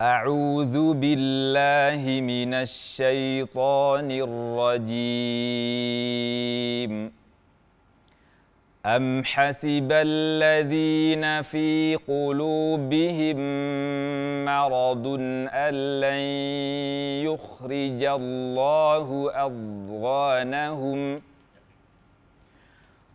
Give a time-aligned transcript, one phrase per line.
[0.00, 4.94] أعوذ بالله من الشيطان الرجيم.
[8.86, 13.36] أم حسب الذين في قلوبهم
[14.44, 15.06] مرض
[15.50, 16.20] أن لن
[17.24, 21.20] يخرج الله أضغانهم ۖ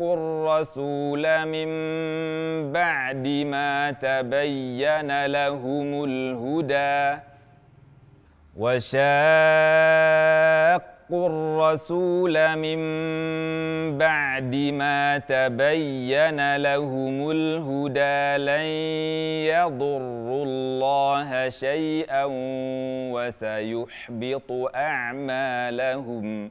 [0.00, 1.68] الرسول من
[2.72, 7.20] بعد ما تبين لهم الهدى.
[8.56, 8.96] وشاقوا
[11.10, 12.80] الرسول من
[13.98, 18.44] بعد ما تبين لهم الهدى.
[18.44, 18.66] لن
[19.54, 22.24] يضروا الله شيئا
[23.12, 26.50] وسيحبط أعمالهم.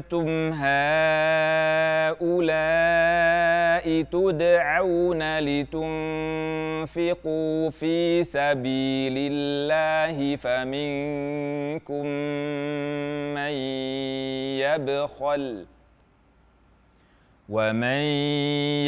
[0.00, 2.22] أنتم هؤلاء
[4.02, 6.90] تدعون لتنفقوا
[7.70, 12.06] في سبيل الله فمنكم
[13.34, 13.52] من
[14.64, 15.66] يبخل
[17.48, 18.00] ومن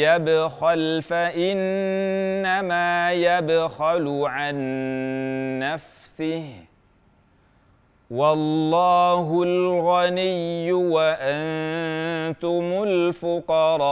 [0.01, 4.55] يبخل فإنما يبخل عن
[5.59, 6.72] نفسه
[8.13, 13.83] والله الغني وأنتم الفقراء.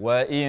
[0.00, 0.48] وإن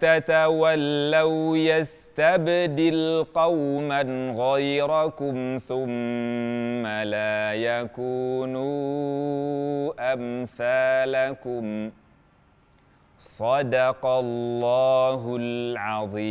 [0.00, 8.64] تتولوا يستبدل قوما غيركم ثم لا يكونوا
[10.12, 11.90] أمثالكم.
[13.18, 16.24] صدق الله العظيم.